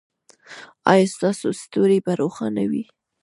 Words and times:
ایا 0.91 1.05
ستاسو 1.15 1.47
ستوری 1.61 1.99
به 2.05 2.11
روښانه 2.21 2.63
وي؟ 2.71 2.83